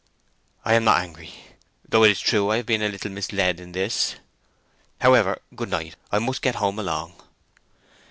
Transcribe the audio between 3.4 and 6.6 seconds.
in this. However, good night. I must get